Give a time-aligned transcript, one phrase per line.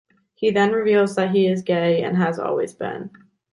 [0.33, 3.11] He then reveals that he is gay, and has always been.